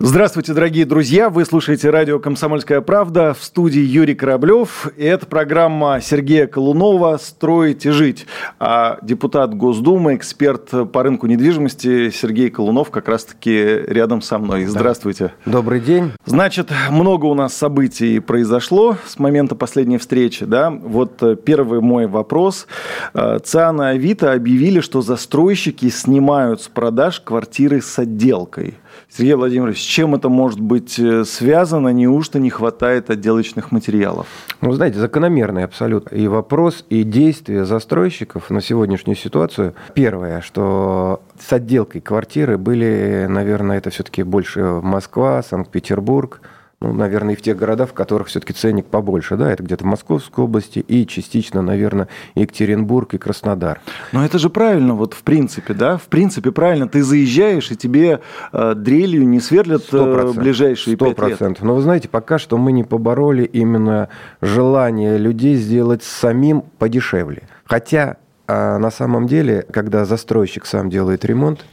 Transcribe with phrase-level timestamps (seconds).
[0.00, 1.28] Здравствуйте, дорогие друзья!
[1.28, 4.86] Вы слушаете радио «Комсомольская правда» в студии Юрий Кораблев.
[4.96, 8.28] И это программа Сергея Колунова «Строить и жить».
[8.60, 13.50] А депутат Госдумы, эксперт по рынку недвижимости Сергей Колунов как раз-таки
[13.88, 14.66] рядом со мной.
[14.66, 15.32] Здравствуйте.
[15.44, 15.50] Да.
[15.50, 16.12] Добрый день.
[16.24, 20.44] Значит, много у нас событий произошло с момента последней встречи.
[20.44, 20.70] Да?
[20.70, 22.68] Вот э, первый мой вопрос.
[23.14, 28.74] Э, ЦИАН и Авито объявили, что застройщики снимают с продаж квартиры с отделкой–
[29.10, 31.88] Сергей Владимирович, с чем это может быть э, связано?
[31.88, 34.26] Неужто не хватает отделочных материалов?
[34.60, 36.14] Ну, знаете, закономерный абсолютно.
[36.14, 39.74] И вопрос, и действия застройщиков на сегодняшнюю ситуацию.
[39.94, 46.40] Первое, что с отделкой квартиры были, наверное, это все-таки больше Москва, Санкт-Петербург–
[46.80, 49.88] ну, наверное, и в тех городах, в которых все-таки ценник побольше, да, это где-то в
[49.88, 53.80] Московской области и частично, наверное, Екатеринбург и Краснодар.
[54.12, 58.20] Но это же правильно, вот в принципе, да, в принципе правильно, ты заезжаешь, и тебе
[58.52, 61.14] э, дрелью не сверлят 100%, э, ближайшие 100%.
[61.14, 61.62] 5 лет.
[61.62, 64.08] Но вы знаете, пока что мы не побороли именно
[64.40, 67.48] желание людей сделать самим подешевле.
[67.64, 71.64] Хотя э, на самом деле, когда застройщик сам делает ремонт,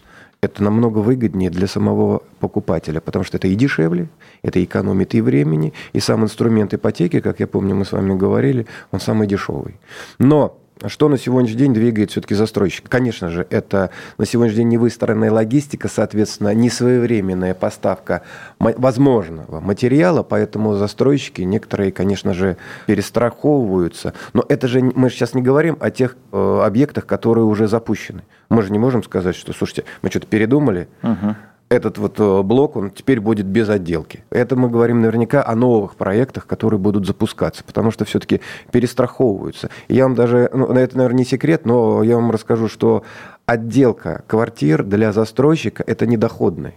[0.45, 4.07] это намного выгоднее для самого покупателя, потому что это и дешевле,
[4.43, 8.65] это экономит и времени, и сам инструмент ипотеки, как я помню, мы с вами говорили,
[8.91, 9.75] он самый дешевый.
[10.19, 12.89] Но что на сегодняшний день двигает все-таки застройщик?
[12.89, 18.21] Конечно же, это на сегодняшний день невыстроенная логистика, соответственно, несвоевременная поставка
[18.59, 24.13] возможного материала, поэтому застройщики некоторые, конечно же, перестраховываются.
[24.33, 28.23] Но это же мы сейчас не говорим о тех э, объектах, которые уже запущены.
[28.49, 31.35] Мы же не можем сказать, что, слушайте, мы что-то передумали, угу
[31.69, 34.23] этот вот э, блок, он теперь будет без отделки.
[34.29, 39.69] Это мы говорим наверняка о новых проектах, которые будут запускаться, потому что все-таки перестраховываются.
[39.87, 43.03] Я вам даже, ну, это, наверное, не секрет, но я вам расскажу, что
[43.45, 46.75] отделка квартир для застройщика– это недоходный.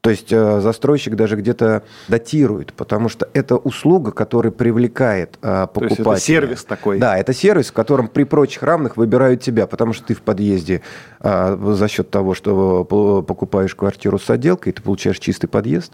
[0.00, 5.74] То есть э, застройщик даже где-то датирует, потому что это услуга, которая привлекает покупателя.
[5.74, 6.98] То есть это сервис такой.
[6.98, 10.80] Да, это сервис, в котором при прочих равных выбирают тебя, потому что ты в подъезде
[11.20, 15.92] а, за счет того, что покупаешь квартиру с отделкой, ты получаешь чистый подъезд,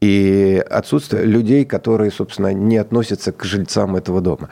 [0.00, 4.50] и отсутствие людей, которые, собственно, не относятся к жильцам этого дома.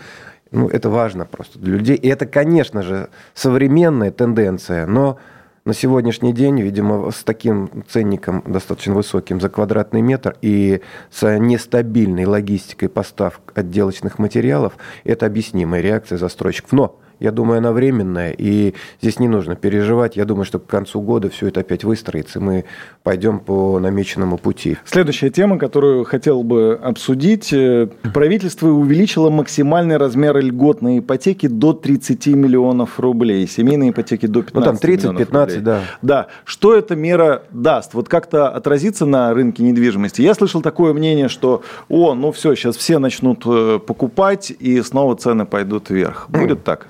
[0.53, 1.97] Ну, это важно просто для людей.
[1.97, 5.19] И это, конечно же, современная тенденция, но
[5.65, 10.81] на сегодняшний день, видимо, с таким ценником достаточно высоким за квадратный метр и
[11.11, 16.73] с нестабильной логистикой поставок отделочных материалов, это объяснимая реакция застройщиков.
[16.73, 20.17] Но я думаю, она временная, и здесь не нужно переживать.
[20.17, 22.65] Я думаю, что к концу года все это опять выстроится, и мы
[23.05, 24.77] пойдем по намеченному пути.
[24.85, 27.53] Следующая тема, которую хотел бы обсудить.
[27.53, 33.47] Э, правительство увеличило максимальный размер льготной ипотеки до 30 миллионов рублей.
[33.47, 35.81] Семейные ипотеки до 15 Ну, там 30-15, да.
[36.03, 36.27] Да.
[36.45, 37.95] Что эта мера даст?
[37.95, 40.23] Вот как-то отразится на рынке недвижимости?
[40.23, 45.17] Я слышал такое мнение, что, о, ну все, сейчас все начнут э, покупать, и снова
[45.17, 46.27] цены пойдут вверх.
[46.29, 46.89] Будет так?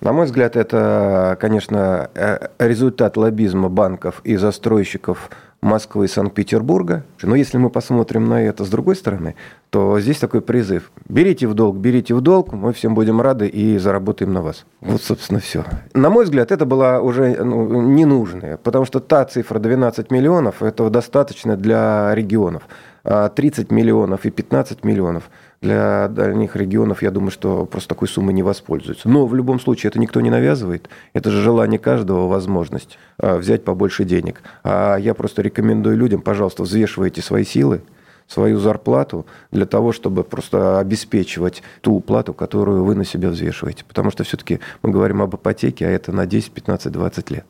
[0.00, 5.30] На мой взгляд, это, конечно, э, результат лоббизма банков и застройщиков
[5.60, 7.02] Москвы и Санкт-Петербурга.
[7.22, 9.34] Но если мы посмотрим на это с другой стороны,
[9.70, 10.90] то здесь такой призыв.
[11.08, 14.64] Берите в долг, берите в долг, мы всем будем рады и заработаем на вас.
[14.80, 15.64] Вот, собственно, все.
[15.94, 20.90] На мой взгляд, это было уже ну, ненужное, потому что та цифра 12 миллионов, этого
[20.90, 22.62] достаточно для регионов.
[23.02, 25.24] 30 а миллионов и 15 миллионов–
[25.60, 29.08] для дальних регионов, я думаю, что просто такой суммы не воспользуются.
[29.08, 30.88] Но в любом случае это никто не навязывает.
[31.12, 34.42] Это же желание каждого, возможность а, взять побольше денег.
[34.64, 37.82] А я просто рекомендую людям, пожалуйста, взвешивайте свои силы,
[38.26, 43.84] свою зарплату для того, чтобы просто обеспечивать ту плату, которую вы на себя взвешиваете.
[43.84, 47.46] Потому что все-таки мы говорим об ипотеке, а это на 10, 15, 20 лет.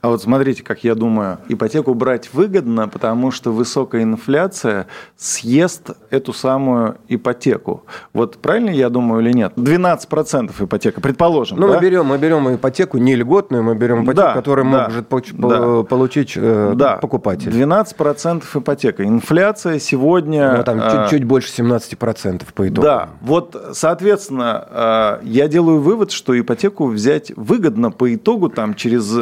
[0.00, 4.86] А вот смотрите, как я думаю, ипотеку брать выгодно, потому что высокая инфляция
[5.16, 7.84] съест эту самую ипотеку.
[8.12, 9.52] Вот правильно я думаю или нет?
[9.56, 11.58] 12% ипотека, предположим.
[11.58, 11.74] Ну, да?
[11.74, 15.82] мы, берем, мы берем ипотеку не льготную, мы берем ипотеку, да, которую да, может да,
[15.82, 16.96] получить э, да.
[16.96, 17.50] покупатель.
[17.50, 19.04] 12% ипотека.
[19.04, 20.58] Инфляция сегодня...
[20.58, 22.82] Ну, там а, чуть, чуть больше 17% по итогу.
[22.82, 29.12] Да, вот, соответственно, я делаю вывод, что ипотеку взять выгодно по итогу там через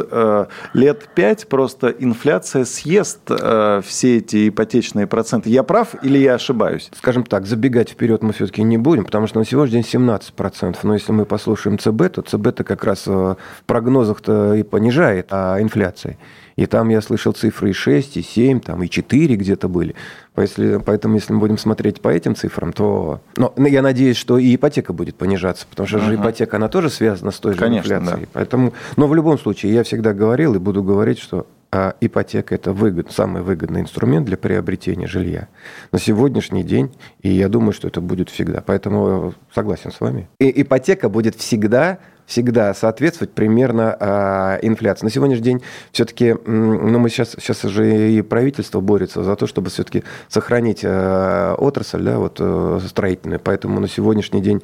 [0.73, 5.49] лет пять просто инфляция съест э, все эти ипотечные проценты.
[5.49, 6.89] Я прав или я ошибаюсь?
[6.95, 10.77] Скажем так, забегать вперед мы все-таки не будем, потому что на сегодняшний день 17%.
[10.83, 15.61] Но если мы послушаем ЦБ, то ЦБ-то как раз э, в прогнозах-то и понижает а
[15.61, 16.17] инфляции.
[16.57, 19.95] И там я слышал цифры и 6, и 7, там, и 4 где-то были.
[20.35, 23.21] Если, поэтому, если мы будем смотреть по этим цифрам, то...
[23.37, 26.05] Но я надеюсь, что и ипотека будет понижаться, потому что uh-huh.
[26.05, 28.21] же ипотека, она тоже связана с той же Конечно, инфляцией.
[28.25, 28.29] Да.
[28.33, 32.71] Поэтому, но в любом случае, я всегда говорил и буду говорить, что а ипотека– это
[32.71, 35.49] выгод, самый выгодный инструмент для приобретения жилья
[35.91, 38.63] на сегодняшний день, и я думаю, что это будет всегда.
[38.65, 40.29] Поэтому согласен с вами.
[40.39, 45.05] И ипотека будет всегда всегда соответствовать примерно э, инфляции.
[45.05, 45.63] На сегодняшний день
[45.93, 51.55] все-таки, ну, мы сейчас, сейчас уже и правительство борется за то, чтобы все-таки сохранить э,
[51.57, 53.39] отрасль, да, вот, э, строительную.
[53.39, 54.61] Поэтому на сегодняшний день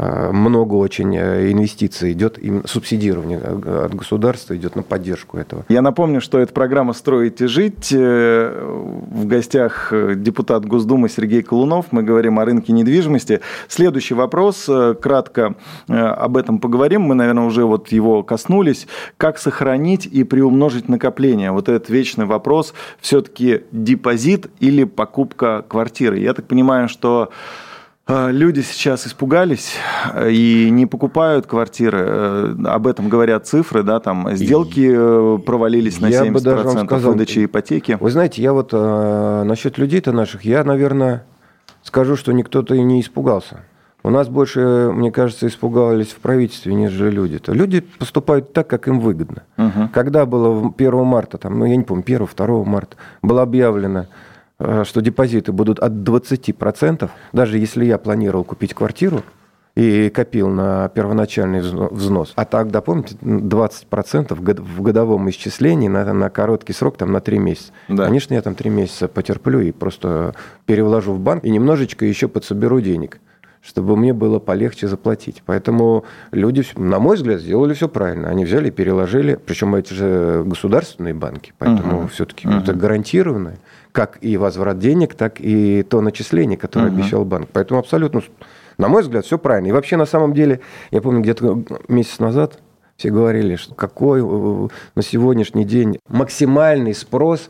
[0.00, 5.64] много очень э, инвестиций идет, именно субсидирование от государства идет на поддержку этого.
[5.68, 7.92] Я напомню, что это программа «Строить и жить».
[7.92, 8.50] Э,
[9.10, 11.86] в гостях депутат Госдумы Сергей Колунов.
[11.90, 13.40] Мы говорим о рынке недвижимости.
[13.68, 14.68] Следующий вопрос.
[15.00, 15.54] Кратко
[15.88, 17.02] об этом поговорим.
[17.02, 18.86] Мы, наверное, уже вот его коснулись.
[19.16, 21.52] Как сохранить и приумножить накопление?
[21.52, 22.74] Вот этот вечный вопрос.
[23.00, 26.18] Все-таки депозит или покупка квартиры?
[26.18, 27.30] Я так понимаю, что
[28.30, 29.74] люди сейчас испугались
[30.12, 31.98] э, и не покупают квартиры.
[32.00, 36.64] Э, об этом говорят цифры, да, там сделки э, провалились на я 70% бы даже
[36.64, 37.96] вам сказал, выдачи ипотеки.
[38.00, 41.24] Вы знаете, я вот э, насчет людей-то наших, я, наверное,
[41.82, 43.60] скажу, что никто-то и не испугался.
[44.02, 47.52] У нас больше, мне кажется, испугались в правительстве, нежели люди-то.
[47.52, 49.42] Люди поступают так, как им выгодно.
[49.58, 49.90] Угу.
[49.92, 54.06] Когда было 1 марта, там, ну, я не помню, 1-2 марта, было объявлено
[54.84, 59.22] что депозиты будут от 20%, даже если я планировал купить квартиру,
[59.76, 62.32] и копил на первоначальный взнос.
[62.36, 67.72] А тогда, помните, 20% в годовом исчислении на, на короткий срок, там, на 3 месяца.
[67.88, 68.06] Да.
[68.06, 70.34] Конечно, я там 3 месяца потерплю и просто
[70.66, 73.20] перевложу в банк и немножечко еще подсоберу денег
[73.62, 75.42] чтобы мне было полегче заплатить.
[75.44, 78.28] Поэтому люди, на мой взгляд, сделали все правильно.
[78.28, 82.08] Они взяли и переложили, причем эти же государственные банки, поэтому угу.
[82.08, 82.56] все-таки угу.
[82.56, 83.58] это гарантированное,
[83.92, 87.00] как и возврат денег, так и то начисление, которое угу.
[87.00, 87.48] обещал банк.
[87.52, 88.22] Поэтому абсолютно,
[88.78, 89.68] на мой взгляд, все правильно.
[89.68, 90.60] И вообще, на самом деле,
[90.90, 92.58] я помню, где-то месяц назад
[92.96, 97.48] все говорили, что какой э, на сегодняшний день максимальный спрос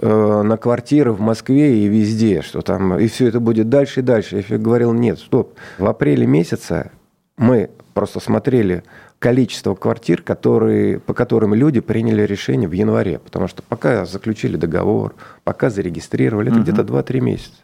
[0.00, 4.02] Э, на квартиры в Москве и везде, что там, и все это будет дальше и
[4.04, 4.44] дальше.
[4.48, 5.54] Я говорил, нет, стоп.
[5.78, 6.92] В апреле месяце
[7.36, 8.84] мы просто смотрели
[9.22, 13.20] количество квартир, которые, по которым люди приняли решение в январе.
[13.20, 15.14] Потому что пока заключили договор,
[15.44, 16.64] пока зарегистрировали, это угу.
[16.64, 17.60] где-то 2-3 месяца.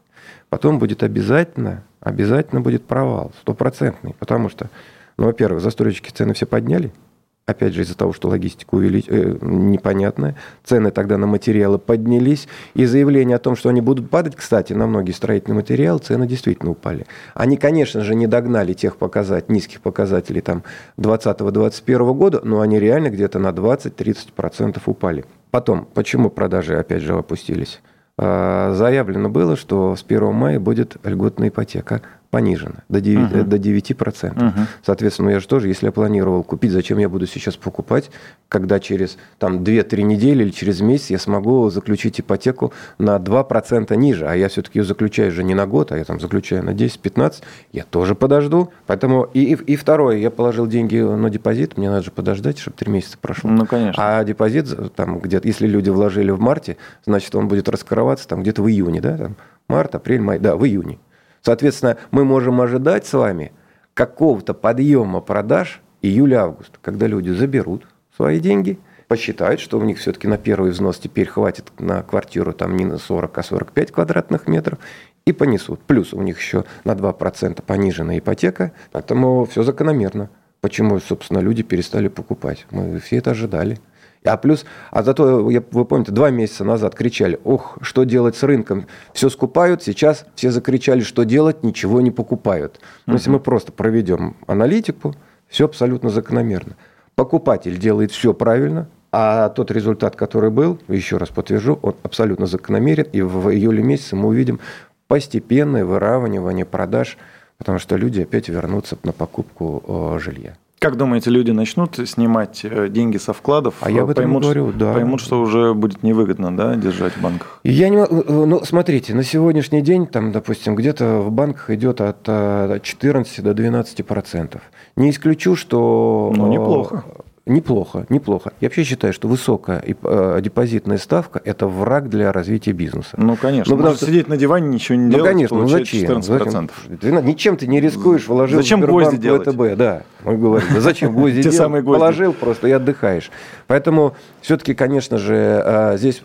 [0.51, 4.15] Потом будет обязательно, обязательно будет провал, стопроцентный.
[4.21, 4.71] Потому что,
[5.17, 6.93] ну, во-первых, застройщики цены все подняли–
[7.49, 9.07] опять же, из-за того, что логистика увелич...
[9.09, 14.37] э, непонятная, цены тогда на материалы поднялись, и заявление о том, что они будут падать,
[14.37, 17.07] кстати, на многие строительные материалы, цены действительно упали.
[17.35, 20.63] Они, конечно же, не догнали тех показателей, низких показателей там
[20.99, 25.25] 2020-2021 года, но они реально где-то на 20-30% упали.
[25.51, 27.81] Потом, почему продажи, опять же, опустились?
[28.19, 33.31] А, заявлено было, что с 1 мая будет льготная ипотека понижена до 9%.
[33.31, 33.45] Uh-huh.
[33.45, 34.35] До 9%.
[34.35, 34.53] Uh-huh.
[34.85, 38.11] Соответственно, я же тоже, если я планировал купить, зачем я буду сейчас покупать,
[38.49, 44.27] когда через там, 2-3 недели или через месяц я смогу заключить ипотеку на 2% ниже,
[44.27, 47.43] а я все-таки ее заключаю же не на год, а я там заключаю на 10-15,
[47.73, 48.71] я тоже подожду.
[48.87, 52.77] Поэтому и, и, и второе, я положил деньги на депозит, мне надо же подождать, чтобы
[52.77, 53.51] 3 месяца прошло.
[53.51, 54.19] Ну, конечно.
[54.19, 56.77] А депозит, там, где-то, если люди вложили в марте,
[57.07, 59.37] значит, он будет раскрываться там где-то в июне, да, там,
[59.69, 60.99] март, апрель, май, да, в июне.
[61.43, 63.53] Соответственно, мы можем ожидать с вами
[63.95, 68.79] какого-то подъема продаж июля-август, когда люди заберут свои деньги,
[69.09, 72.99] посчитают, что у них все-таки на первый взнос теперь хватит на квартиру там не на
[72.99, 74.79] 40, а 45 квадратных метров,
[75.25, 75.81] и понесут.
[75.81, 80.31] Плюс у них еще на 2% пониженная ипотека, поэтому все закономерно.
[80.61, 82.67] Почему, собственно, люди перестали покупать?
[82.71, 83.79] Мы все это ожидали.
[84.25, 88.87] А плюс, а зато, вы помните, два месяца назад кричали, ох, что делать с рынком,
[89.13, 92.81] все скупают, сейчас все закричали, что делать, ничего не покупают.
[93.07, 93.19] Но угу.
[93.19, 95.15] если мы просто проведем аналитику,
[95.49, 96.77] все абсолютно закономерно.
[97.15, 103.07] Покупатель делает все правильно, а тот результат, который был, еще раз подтвержу, он абсолютно закономерен,
[103.13, 104.61] и в июле месяце мы увидим
[105.07, 107.17] постепенное выравнивание продаж,
[107.57, 110.57] потому что люди опять вернутся на покупку э, жилья.
[110.79, 113.75] Как думаете, люди начнут снимать э, деньги со вкладов?
[113.81, 114.93] А я об этом поймут, говорю, да.
[114.93, 117.59] Поймут, что уже будет невыгодно да, держать в банках?
[117.65, 118.07] Я не э,
[118.47, 124.07] ну, смотрите, на сегодняшний день, там, допустим, где-то в банках идет от 14 до 12
[124.07, 124.63] процентов.
[124.95, 126.33] Не исключу, что...
[126.37, 127.05] Ну, неплохо.
[127.49, 128.53] Неплохо, неплохо.
[128.61, 133.11] Я вообще считаю, что высокая э, депозитная ставка– это враг для развития бизнеса.
[133.17, 133.73] Ну, конечно.
[133.73, 136.19] Ну, потому что сидеть на диване, ничего не ну, делать, конечно, ну зачем?
[136.19, 136.71] 14%.
[137.01, 137.27] Зачем?
[137.27, 139.49] Ничем ты не рискуешь, вложил зачем в гвозди делать?
[139.49, 139.77] ВТБ.
[139.77, 141.85] Да, мы говорим, да зачем гвозди делать?
[141.85, 143.31] Положил просто и отдыхаешь.
[143.67, 146.23] Поэтому все-таки, конечно же, э, здесь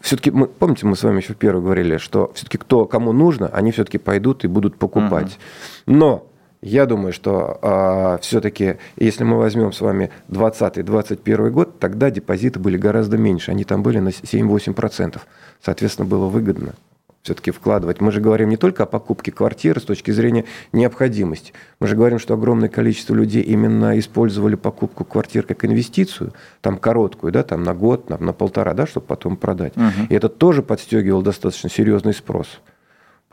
[0.00, 3.70] все-таки, мы, помните, мы с вами еще первое говорили, что все-таки кто кому нужно, они
[3.70, 5.38] все-таки пойдут и будут покупать.
[5.86, 6.26] Но
[6.64, 12.58] я думаю, что э, а, все-таки, если мы возьмем с вами 2020-2021 год, тогда депозиты
[12.58, 13.50] были гораздо меньше.
[13.50, 15.20] Они там были на 7-8%.
[15.62, 16.72] Соответственно, было выгодно
[17.24, 18.00] все-таки вкладывать.
[18.00, 21.52] Мы же говорим не только о покупке квартиры с точки зрения необходимости.
[21.80, 27.32] Мы же говорим, что огромное количество людей именно использовали покупку квартир как инвестицию, там короткую,
[27.32, 29.76] да, там на год, на, на полтора, да, чтобы потом продать.
[29.76, 30.06] Угу.
[30.10, 32.60] И это тоже подстегивал достаточно серьезный спрос.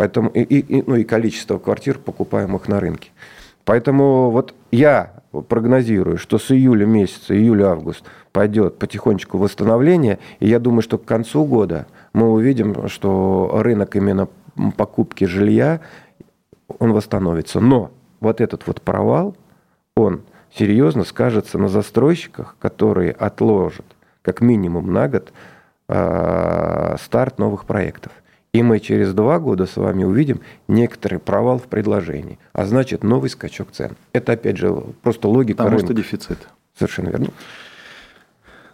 [0.01, 3.11] Поэтому и, и, ну, и количество квартир, покупаемых на рынке.
[3.65, 5.13] Поэтому вот я
[5.47, 11.45] прогнозирую, что с июля месяца, июля-август пойдет потихонечку восстановление, и я думаю, что к концу
[11.45, 14.27] года мы увидим, что рынок именно
[14.75, 15.81] покупки жилья,
[16.79, 17.59] он восстановится.
[17.59, 17.91] Но
[18.21, 19.35] вот этот вот провал,
[19.95, 23.85] он серьезно скажется на застройщиках, которые отложат
[24.23, 25.31] как минимум на год
[25.89, 28.11] э, старт новых проектов.
[28.53, 33.29] И мы через два года с вами увидим некоторый провал в предложении, а значит новый
[33.29, 33.95] скачок цен.
[34.11, 35.93] Это опять же просто логика Потому рынка.
[35.93, 36.37] что дефицит.
[36.77, 37.27] Совершенно верно.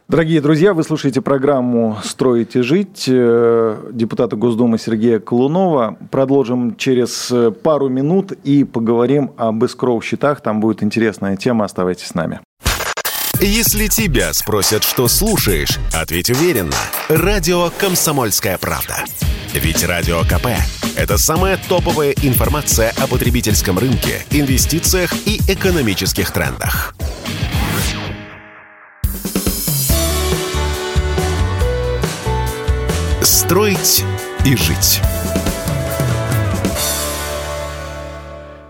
[0.08, 5.98] Дорогие друзья, вы слушаете программу «Строить и жить» э, депутата Госдумы Сергея Колунова.
[6.10, 7.32] Продолжим через
[7.62, 10.40] пару минут и поговорим об эскроу-счетах.
[10.42, 11.66] Там будет интересная тема.
[11.66, 12.40] Оставайтесь с нами.
[13.42, 16.72] Если тебя спросят, что слушаешь, ответь уверенно.
[17.10, 19.04] Радио «Комсомольская правда».
[19.60, 20.50] Ведь Радио КП–
[20.96, 26.94] это самая топовая информация о потребительском рынке, инвестициях и экономических трендах.
[33.24, 34.04] Строить
[34.46, 35.02] и жить.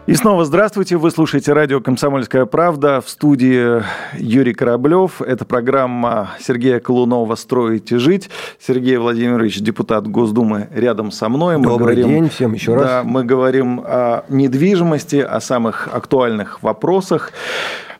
[0.07, 0.95] И снова здравствуйте.
[0.95, 3.01] Вы слушаете радио «Комсомольская правда».
[3.01, 3.83] В студии
[4.17, 5.21] Юрий Кораблев.
[5.21, 8.29] Это программа Сергея Колунова «Строить и жить».
[8.57, 11.57] Сергей Владимирович, депутат Госдумы, рядом со мной.
[11.57, 12.85] Мы Добрый говорим, день всем еще раз.
[12.85, 17.33] Да, мы говорим о недвижимости, о самых актуальных вопросах.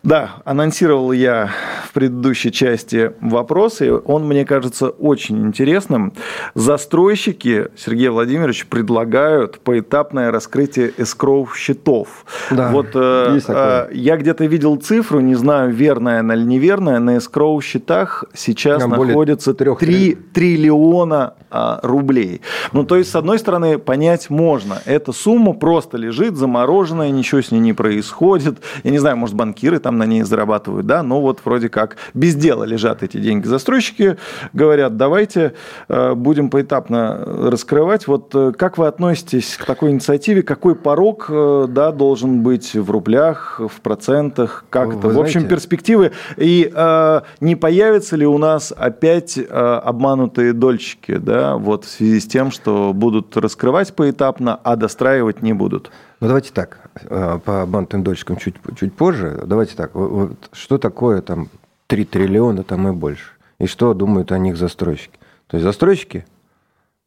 [0.03, 1.49] Да, анонсировал я
[1.85, 6.13] в предыдущей части вопрос, и он, мне кажется, очень интересным.
[6.53, 12.25] Застройщики, Сергей Владимирович, предлагают поэтапное раскрытие эскроу счетов.
[12.51, 17.17] Да, вот э, э, я где-то видел цифру, не знаю, верная она или неверная, на
[17.17, 22.41] эскроу счетах сейчас Там находится 3 триллиона а, рублей.
[22.73, 24.81] Ну, то есть, с одной стороны, понять можно.
[24.85, 28.57] Эта сумма просто лежит замороженная, ничего с ней не происходит.
[28.83, 32.35] Я не знаю, может, банкиры там на ней зарабатывают, да, но вот вроде как без
[32.35, 33.47] дела лежат эти деньги.
[33.47, 34.17] Застройщики
[34.51, 35.53] говорят, давайте
[35.87, 38.05] э, будем поэтапно раскрывать.
[38.05, 40.43] Вот э, как вы относитесь к такой инициативе?
[40.43, 44.65] Какой порог э, да, должен быть в рублях, в процентах?
[44.69, 45.07] Как это?
[45.07, 46.11] В общем, перспективы.
[46.35, 52.19] И э, не появятся ли у нас опять э, обманутые дольщики, да, вот в связи
[52.19, 55.91] с тем, что будут раскрывать поэтапно, а достраивать не будут?
[56.19, 59.43] Ну, давайте так, э, по бантовым дольщикам чуть, чуть позже.
[59.45, 61.49] Давайте так, вот, что такое там
[61.87, 63.31] 3 триллиона там и больше?
[63.59, 65.19] И что думают о них застройщики?
[65.47, 66.25] То есть застройщики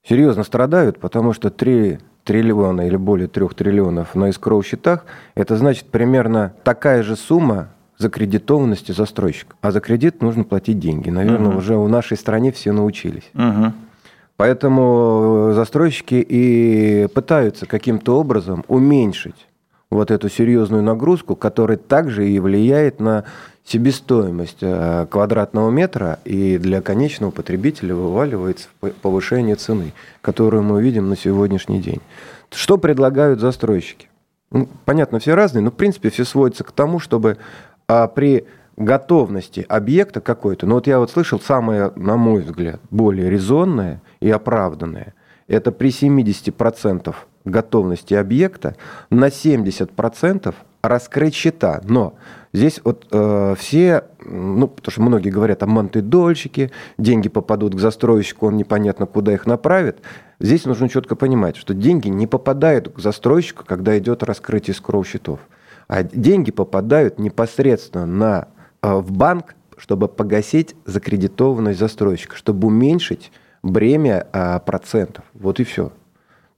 [0.03, 5.87] серьезно страдают, потому что 3 триллиона или более 3 триллионов на искроу счетах, это значит
[5.87, 9.57] примерно такая же сумма закредитованности застройщика.
[9.61, 11.11] А за кредит нужно платить деньги.
[11.11, 11.59] Наверное, угу.
[11.59, 13.31] уже в нашей стране все научились.
[13.35, 13.73] Угу.
[14.41, 19.47] Поэтому э, застройщики и пытаются каким-то образом уменьшить
[19.91, 23.25] вот эту серьезную нагрузку, которая также и влияет на
[23.67, 28.69] себестоимость э, квадратного метра и для конечного потребителя вываливается
[29.03, 29.93] повышение цены,
[30.23, 32.01] которую мы видим на сегодняшний день.
[32.51, 34.09] Что предлагают застройщики?
[34.51, 37.37] Ну, понятно, все разные, но в принципе все сводится к тому, чтобы
[37.87, 38.47] а, при
[38.79, 44.31] готовности объекта какой-то, но вот я вот слышал самое, на мой взгляд, более резонное и
[44.31, 45.15] оправданное,
[45.49, 48.77] это при 70% готовности объекта
[49.11, 51.81] на 70% раскрыть счета.
[51.85, 52.15] Но
[52.53, 58.47] здесь вот э, все, ну, потому что многие говорят, обманутые дольщики, деньги попадут к застройщику,
[58.47, 59.99] он непонятно куда их направит.
[60.39, 65.41] Здесь нужно четко понимать, что деньги не попадают к застройщику, когда идет раскрытие скроу счетов,
[65.89, 68.49] а деньги попадают непосредственно на
[68.83, 75.25] Э, в банк, чтобы погасить закредитованность застройщика, чтобы уменьшить бремя э, процентов.
[75.35, 75.93] Вот и все.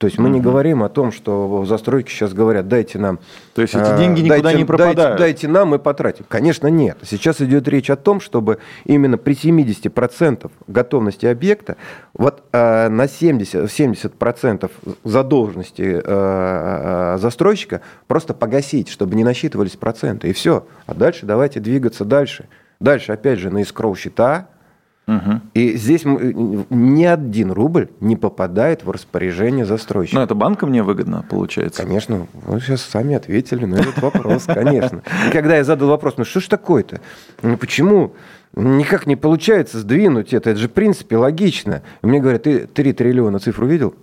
[0.03, 3.21] То есть мы не говорим о том, что застройки сейчас говорят, дайте нам...
[3.55, 4.97] То есть эти деньги никуда дайте, не пропадают?
[4.97, 6.25] Дайте, дайте нам, мы потратим.
[6.29, 6.99] Конечно, нет.
[7.03, 11.77] Сейчас идет речь о том, чтобы именно при 70% готовности объекта
[12.15, 14.71] вот э, на 70, 70%
[15.05, 20.31] задолженности э, застройщика просто погасить, чтобы не насчитывались проценты.
[20.31, 20.67] И все.
[20.87, 22.49] А дальше давайте двигаться дальше.
[22.81, 24.49] Дальше, опять же, на искроу счета,
[25.07, 25.41] Угу.
[25.55, 30.17] И здесь ни один рубль не попадает в распоряжение застройщика.
[30.17, 31.83] Но это банкам не выгодно, получается.
[31.83, 32.29] Конечно.
[32.33, 35.03] Вы сейчас сами ответили на этот вопрос, конечно.
[35.29, 37.01] И когда я задал вопрос, ну что ж такое-то?
[37.43, 38.15] Ну почему
[38.55, 40.51] никак не получается сдвинуть это?
[40.51, 41.83] Это же в принципе логично.
[42.03, 43.95] И мне говорят, ты 3 триллиона цифру видел?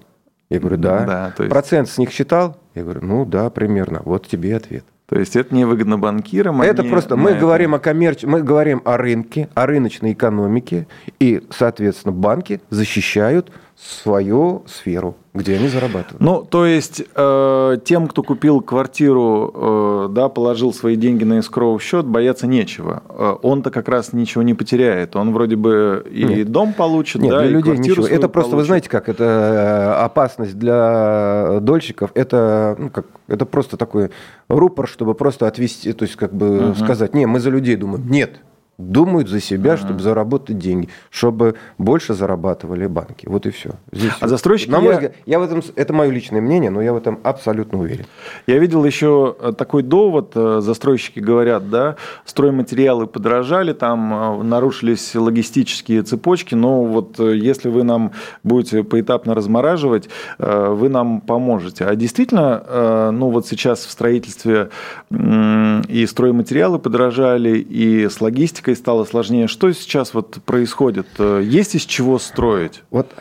[0.49, 1.05] Я говорю, да.
[1.05, 1.49] да есть...
[1.49, 2.57] Процент с них считал?
[2.75, 4.01] Я говорю, ну да, примерно.
[4.03, 4.83] Вот тебе ответ.
[5.09, 6.61] То есть это невыгодно банкирам.
[6.61, 7.39] Это просто мы это...
[7.39, 8.23] говорим о коммерч...
[8.23, 10.87] мы говорим о рынке, о рыночной экономике,
[11.19, 16.19] и, соответственно, банки защищают свою сферу, где они зарабатывают.
[16.19, 21.79] Ну, то есть э, тем, кто купил квартиру, э, да, положил свои деньги на эскроу
[21.79, 23.03] счет, бояться нечего.
[23.07, 25.15] Э, он-то как раз ничего не потеряет.
[25.15, 26.51] Он вроде бы и Нет.
[26.51, 28.05] дом получит, Нет, да, для и людей ничего.
[28.05, 28.63] Это просто, получит.
[28.63, 32.11] вы знаете, как это э, опасность для дольщиков.
[32.15, 34.11] Это, ну, как, это просто такой
[34.49, 36.75] рупор, чтобы просто отвести, то есть как бы угу.
[36.75, 38.05] сказать, не, мы за людей думаем.
[38.09, 38.41] Нет,
[38.79, 43.27] думают за себя, чтобы заработать деньги, чтобы больше зарабатывали банки.
[43.27, 43.71] Вот и все.
[43.91, 44.71] Здесь а застройщики...
[44.71, 44.93] На мой я...
[44.93, 48.05] взгляд, я в этом, это мое личное мнение, но я в этом абсолютно уверен.
[48.47, 55.13] Я видел еще э, такой довод, э, застройщики говорят, да, стройматериалы подорожали, там э, нарушились
[55.13, 61.85] логистические цепочки, но вот если вы нам будете поэтапно размораживать, вы нам поможете.
[61.85, 64.69] А действительно, ну вот сейчас в строительстве
[65.11, 69.47] и стройматериалы подорожали, и с логистикой логистикой стало сложнее.
[69.47, 71.07] Что сейчас вот происходит?
[71.19, 72.83] Есть из чего строить?
[72.91, 73.11] Вот,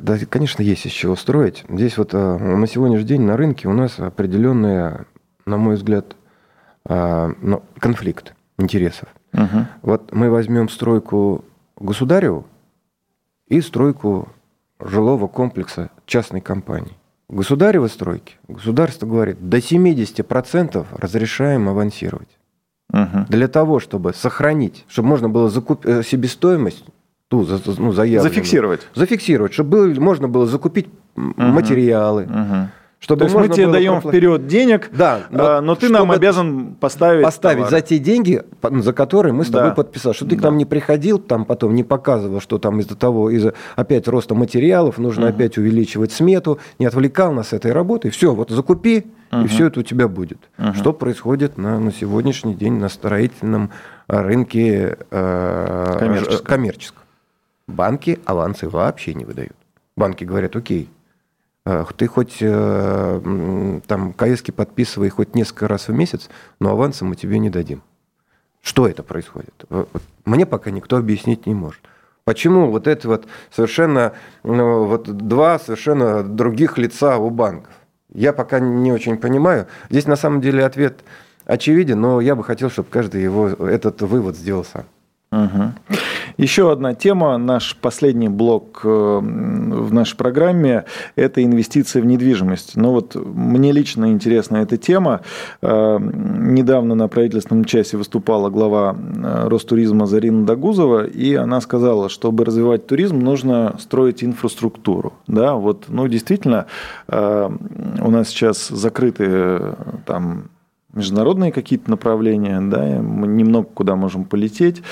[0.00, 1.64] да, конечно, есть из чего строить.
[1.68, 5.06] Здесь вот э, на сегодняшний день на рынке у нас определенные,
[5.46, 6.16] на мой взгляд,
[6.88, 9.08] э, ну, конфликт интересов.
[9.32, 9.66] Угу.
[9.82, 11.44] Вот мы возьмем стройку
[11.76, 12.46] государеву
[13.48, 14.28] и стройку
[14.80, 16.96] жилого комплекса частной компании.
[17.28, 22.37] Государевой стройки государство говорит, до 70% разрешаем авансировать.
[22.92, 23.26] Угу.
[23.28, 26.84] Для того, чтобы сохранить, чтобы можно было закупить э, себестоимость,
[27.28, 27.46] ту
[27.78, 28.34] ну, заявленную.
[28.34, 28.88] Зафиксировать.
[28.94, 31.32] Зафиксировать, чтобы было, можно было закупить угу.
[31.36, 32.24] материалы.
[32.24, 32.68] Угу.
[33.00, 34.18] Чтобы То есть мы тебе даем проплатить.
[34.18, 37.70] вперед денег, да, но, но ты нам обязан поставить Поставить товар.
[37.70, 39.74] за те деньги, за которые мы с тобой да.
[39.76, 40.14] подписали.
[40.14, 40.40] Что ты да.
[40.40, 44.34] к нам не приходил, там потом не показывал, что там из-за того, из-за опять роста
[44.34, 45.34] материалов, нужно угу.
[45.34, 48.10] опять увеличивать смету, не отвлекал нас этой работы.
[48.10, 49.42] Все, вот закупи, угу.
[49.42, 50.38] и все это у тебя будет.
[50.58, 50.74] Угу.
[50.74, 53.70] Что происходит на, на сегодняшний день на строительном
[54.08, 56.46] рынке э, коммерческом.
[56.46, 57.02] коммерческом?
[57.68, 59.54] Банки авансы вообще не выдают.
[59.96, 60.88] Банки говорят, окей,
[61.96, 66.28] ты хоть э, там КСки подписывай хоть несколько раз в месяц,
[66.60, 67.82] но авансы мы тебе не дадим.
[68.62, 69.64] Что это происходит?
[70.24, 71.80] Мне пока никто объяснить не может.
[72.24, 74.12] Почему вот это вот совершенно
[74.44, 77.72] ну, вот два совершенно других лица у банков?
[78.12, 79.66] Я пока не очень понимаю.
[79.88, 81.00] Здесь на самом деле ответ
[81.46, 84.84] очевиден, но я бы хотел, чтобы каждый его этот вывод сделал сам.
[85.32, 85.72] Угу.
[86.38, 90.84] Еще одна тема, наш последний блок э, в нашей программе–
[91.16, 92.76] это инвестиции в недвижимость.
[92.76, 95.22] Но вот мне лично интересна эта тема.
[95.62, 102.44] Э, недавно на правительственном часе выступала глава э, Ростуризма Зарина Дагузова, и она сказала, чтобы
[102.44, 105.14] развивать туризм, нужно строить инфраструктуру.
[105.26, 106.66] Да, вот, ну, действительно,
[107.08, 109.74] у нас сейчас закрыты
[110.06, 110.50] там
[110.94, 114.82] международные какие-то направления, да, мы немного куда можем полететь.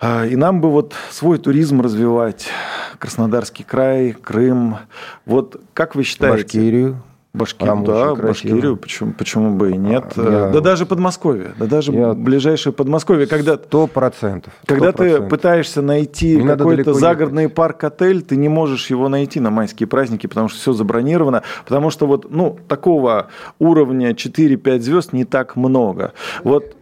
[0.00, 2.48] А, и нам бы вот свой туризм развивать,
[2.98, 4.76] Краснодарский край, Крым.
[5.26, 6.44] Вот как вы считаете?
[6.44, 7.02] Башкирию.
[7.34, 10.04] Башкирию, да, Башкирию, почему, почему бы и нет.
[10.16, 10.48] Я...
[10.48, 12.14] Да даже Подмосковье, да даже Я...
[12.14, 13.26] ближайшее Подмосковье.
[13.26, 14.52] Когда, Сто процентов.
[14.64, 20.26] Когда ты пытаешься найти какой-то загородный парк-отель, ты не можешь его найти на майские праздники,
[20.26, 26.14] потому что все забронировано, потому что вот, ну, такого уровня 4-5 звезд не так много.
[26.44, 26.77] Вот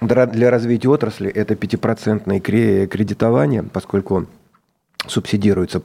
[0.00, 4.26] для развития отрасли это пятипроцентное кредитование, поскольку
[5.06, 5.80] субсидируется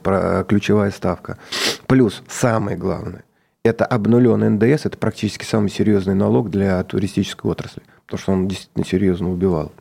[0.48, 1.38] ключевая ставка.
[1.86, 3.24] Плюс, самое главное,
[3.62, 8.84] это обнулен НДС, это практически самый серьезный налог для туристической отрасли, потому что он действительно
[8.86, 9.72] серьезно убивал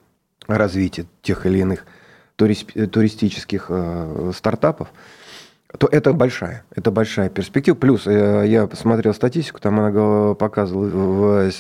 [0.48, 1.86] развитие тех или иных
[2.36, 4.92] туристических э, стартапов
[5.78, 7.76] то это большая, это большая перспектива.
[7.76, 10.88] Плюс э, я посмотрел статистику, там она показывала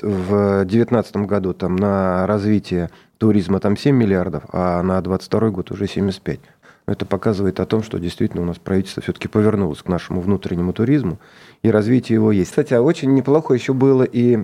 [0.01, 5.87] в 2019 году там на развитие туризма там 7 миллиардов, а на 2022 год уже
[5.87, 6.39] 75.
[6.87, 11.19] Это показывает о том, что действительно у нас правительство все-таки повернулось к нашему внутреннему туризму,
[11.61, 12.49] и развитие его есть.
[12.49, 14.39] Кстати, а очень неплохо еще было и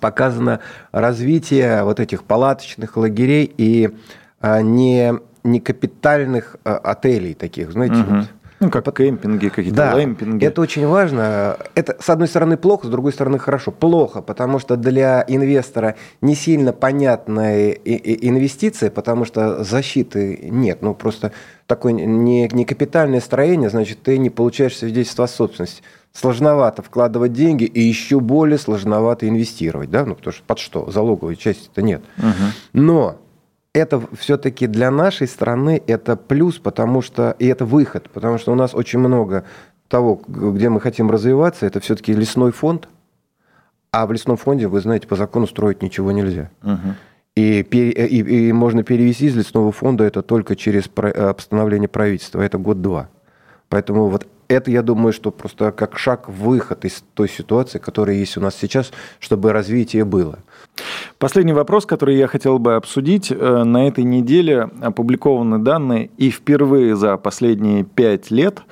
[0.00, 0.60] показано
[0.92, 3.94] развитие вот этих палаточных лагерей и
[4.40, 5.12] а, не,
[5.44, 8.22] не капитальных а, отелей таких, знаете, угу.
[8.62, 8.92] Ну, как по...
[8.92, 10.44] кемпинги, какие-то да, лэмпинги.
[10.44, 11.56] Это очень важно.
[11.74, 13.72] Это, с одной стороны, плохо, с другой стороны, хорошо.
[13.72, 20.80] Плохо, потому что для инвестора не сильно понятная инвестиция, потому что защиты нет.
[20.80, 21.32] Ну, просто
[21.66, 25.82] такое не, не капитальное строение, значит, ты не получаешь свидетельство о собственности.
[26.12, 30.90] Сложновато вкладывать деньги и еще более сложновато инвестировать, да, ну, потому что под что?
[30.90, 32.02] Залоговой части-то нет.
[32.18, 32.24] Угу.
[32.74, 33.21] Но
[33.74, 38.54] это все-таки для нашей страны это плюс, потому что и это выход, потому что у
[38.54, 39.44] нас очень много
[39.88, 42.88] того, где мы хотим развиваться, это все-таки лесной фонд,
[43.90, 46.50] а в лесном фонде, вы знаете, по закону строить ничего нельзя.
[46.62, 46.94] Угу.
[47.34, 53.08] И, и, и можно перевести из лесного фонда это только через постановление правительства, это год-два.
[53.68, 58.36] Поэтому вот это, я думаю, что просто как шаг выход из той ситуации, которая есть
[58.36, 60.38] у нас сейчас, чтобы развитие было.
[61.18, 63.30] Последний вопрос, который я хотел бы обсудить.
[63.30, 68.62] Э, на этой неделе опубликованы данные, и впервые за последние пять лет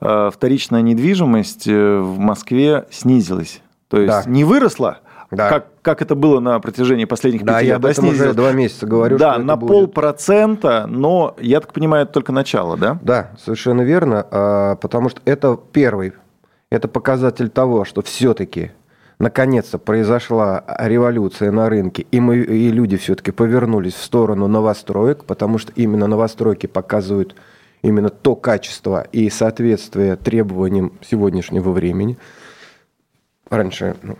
[0.00, 3.60] э, вторичная недвижимость э, в Москве снизилась.
[3.88, 4.30] То есть да.
[4.30, 4.98] не выросла,
[5.36, 5.48] да.
[5.48, 7.80] как, как это было на протяжении последних да, пяти лет.
[7.80, 9.18] Да, я об этом уже два месяца говорю.
[9.18, 12.98] Да, на полпроцента, но, я так понимаю, это только начало, да?
[13.02, 16.12] Да, совершенно верно, а, потому что это первый,
[16.70, 18.72] это показатель того, что все-таки
[19.18, 25.58] наконец-то произошла революция на рынке, и, мы, и люди все-таки повернулись в сторону новостроек, потому
[25.58, 27.36] что именно новостройки показывают
[27.82, 32.16] именно то качество и соответствие требованиям сегодняшнего времени.
[33.50, 34.16] Раньше ну,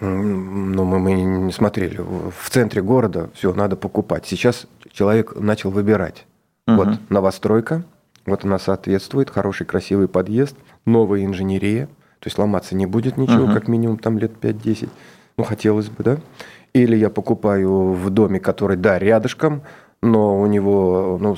[0.00, 1.98] ну, мы, мы не смотрели.
[1.98, 4.26] В центре города все надо покупать.
[4.26, 6.24] Сейчас человек начал выбирать.
[6.66, 6.76] Угу.
[6.76, 7.84] Вот новостройка,
[8.24, 11.86] вот она соответствует, хороший красивый подъезд, новая инженерия,
[12.20, 13.52] то есть ломаться не будет ничего, угу.
[13.52, 14.88] как минимум там лет 5-10.
[15.36, 16.18] Ну, хотелось бы, да?
[16.72, 19.62] Или я покупаю в доме, который, да, рядышком,
[20.02, 21.36] но у него ну,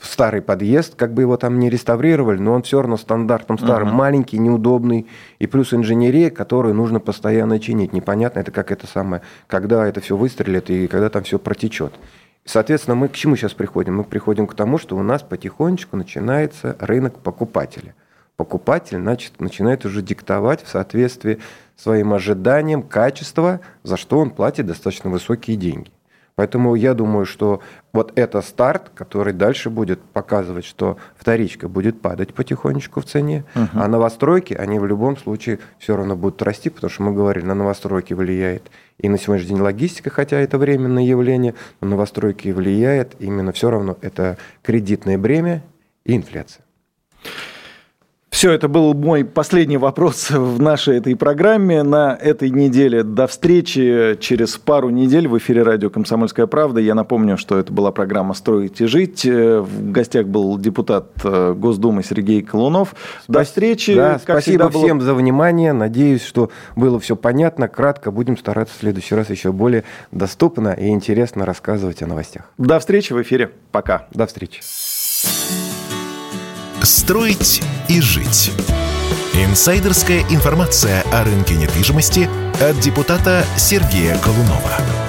[0.00, 3.92] старый подъезд, как бы его там не реставрировали, но он все равно стандартом старым, uh-huh.
[3.92, 5.06] маленький, неудобный,
[5.38, 7.92] и плюс инженерия, которую нужно постоянно чинить.
[7.92, 11.94] Непонятно, это как это самое, когда это все выстрелит и когда там все протечет.
[12.44, 13.96] Соответственно, мы к чему сейчас приходим?
[13.96, 17.94] Мы приходим к тому, что у нас потихонечку начинается рынок покупателя.
[18.36, 21.38] Покупатель значит, начинает уже диктовать в соответствии
[21.76, 25.90] своим ожиданиям качества, за что он платит достаточно высокие деньги.
[26.36, 27.60] Поэтому я думаю, что
[27.92, 33.68] вот это старт, который дальше будет показывать, что вторичка будет падать потихонечку в цене, угу.
[33.74, 37.54] а новостройки, они в любом случае все равно будут расти, потому что мы говорили, на
[37.54, 38.68] новостройки влияет
[38.98, 43.96] и на сегодняшний день логистика, хотя это временное явление, но новостройки влияет именно все равно
[44.00, 45.62] это кредитное бремя
[46.04, 46.64] и инфляция.
[48.44, 53.02] Все, это был мой последний вопрос в нашей этой программе на этой неделе.
[53.02, 56.78] До встречи через пару недель в эфире радио «Комсомольская правда».
[56.78, 59.24] Я напомню, что это была программа «Строить и жить».
[59.24, 62.94] В гостях был депутат э, Госдумы Сергей Колунов.
[63.28, 63.94] До встречи.
[63.94, 64.84] Да, спасибо было...
[64.84, 65.72] всем за внимание.
[65.72, 68.10] Надеюсь, что было все понятно, кратко.
[68.10, 72.52] Будем стараться в следующий раз еще более доступно и интересно рассказывать о новостях.
[72.58, 73.52] До встречи в эфире.
[73.72, 74.06] Пока.
[74.12, 74.60] До встречи.
[76.82, 78.52] Строить и жить.
[79.34, 82.28] Инсайдерская информация о рынке недвижимости
[82.60, 85.03] от депутата Сергея Колунова.